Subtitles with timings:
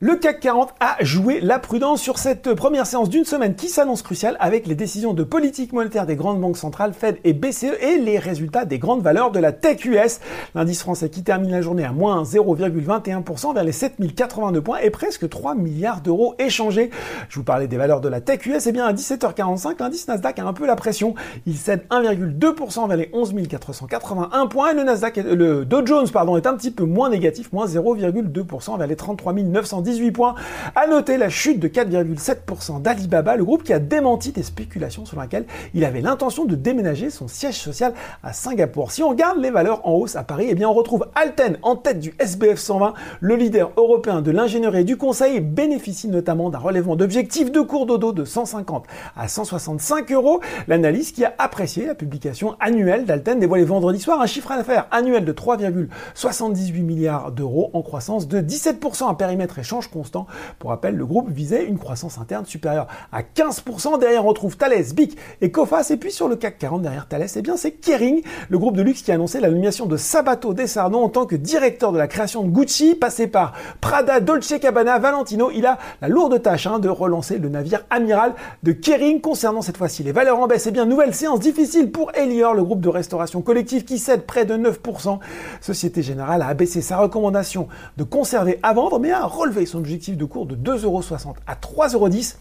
[0.00, 4.02] Le CAC 40 a joué la prudence sur cette première séance d'une semaine qui s'annonce
[4.02, 7.98] cruciale avec les décisions de politique monétaire des grandes banques centrales, Fed et BCE et
[7.98, 10.20] les résultats des grandes valeurs de la tech US.
[10.54, 15.28] L'indice français qui termine la journée à moins 0,21% vers les 7082 points et presque
[15.28, 16.90] 3 milliards d'euros échangés.
[17.28, 20.06] Je vous parlais des valeurs de la tech US, et eh bien à 17h45, l'indice
[20.06, 21.16] Nasdaq a un peu la pression.
[21.44, 26.36] Il cède 1,2% vers les 11 481 points et le Nasdaq, le Dow Jones pardon,
[26.36, 30.34] est un petit peu moins négatif, moins 0,2% vers les 33 910 18 points.
[30.74, 35.22] À noter la chute de 4,7% d'Alibaba, le groupe qui a démenti des spéculations selon
[35.22, 38.92] lesquelles il avait l'intention de déménager son siège social à Singapour.
[38.92, 41.76] Si on regarde les valeurs en hausse à Paris, eh bien on retrouve Alten en
[41.76, 42.92] tête du SBF 120.
[43.20, 47.86] Le leader européen de l'ingénierie et du conseil bénéficie notamment d'un relèvement d'objectifs de cours
[47.86, 48.84] d'odo de 150
[49.16, 50.40] à 165 euros.
[50.66, 55.24] L'analyse qui a apprécié la publication annuelle d'Alten dévoilée vendredi soir un chiffre d'affaires annuel
[55.24, 60.26] de 3,78 milliards d'euros en croissance de 17% à périmètre constant.
[60.58, 64.00] Pour rappel, le groupe visait une croissance interne supérieure à 15%.
[64.00, 65.88] Derrière, on retrouve Thales, BIC et Cofas.
[65.90, 68.82] Et puis sur le CAC 40, derrière Thales, eh bien, c'est Kering, le groupe de
[68.82, 72.08] luxe qui a annoncé la nomination de Sabato Desarno en tant que directeur de la
[72.08, 75.50] création de Gucci, passé par Prada, Dolce Cabana, Valentino.
[75.54, 79.20] Il a la lourde tâche hein, de relancer le navire amiral de Kering.
[79.20, 82.64] Concernant cette fois-ci les valeurs en baisse, eh bien, nouvelle séance difficile pour Elior, le
[82.64, 85.18] groupe de restauration collective qui cède près de 9%.
[85.60, 90.16] Société Générale a abaissé sa recommandation de conserver à vendre, mais a relevé son objectif
[90.16, 92.36] de cours de 2,60€ à 3,10€.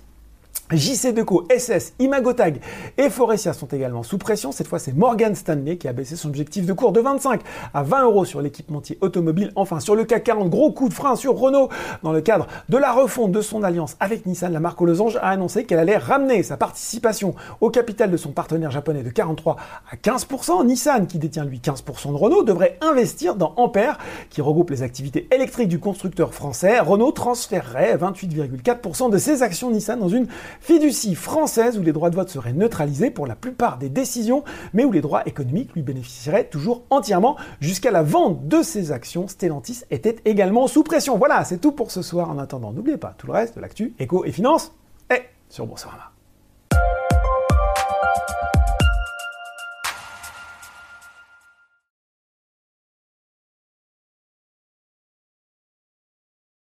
[0.71, 2.59] JC Deco, SS, Imagotag
[2.97, 4.51] et Forestia sont également sous pression.
[4.51, 7.39] Cette fois, c'est Morgan Stanley qui a baissé son objectif de cours de 25
[7.73, 9.53] à 20 euros sur l'équipementier automobile.
[9.55, 11.69] Enfin, sur le CAC 40, gros coup de frein sur Renault.
[12.03, 15.15] Dans le cadre de la refonte de son alliance avec Nissan, la marque aux losanges
[15.17, 19.55] a annoncé qu'elle allait ramener sa participation au capital de son partenaire japonais de 43
[19.89, 20.65] à 15%.
[20.65, 23.99] Nissan, qui détient lui 15% de Renault, devrait investir dans Ampère,
[24.29, 26.79] qui regroupe les activités électriques du constructeur français.
[26.81, 30.27] Renault transférerait 28,4% de ses actions Nissan dans une
[30.61, 34.43] fiducie française où les droits de vote seraient neutralisés pour la plupart des décisions,
[34.73, 37.37] mais où les droits économiques lui bénéficieraient toujours entièrement.
[37.59, 41.17] Jusqu'à la vente de ses actions, Stellantis était également sous pression.
[41.17, 42.29] Voilà, c'est tout pour ce soir.
[42.29, 44.71] En attendant, n'oubliez pas tout le reste de l'actu, éco et finance,
[45.13, 46.16] et sur Boursorama.